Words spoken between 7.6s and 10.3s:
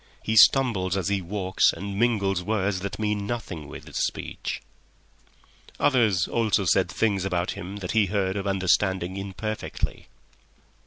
that he heard or understood imperfectly.